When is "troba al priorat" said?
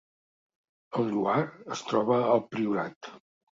1.93-3.15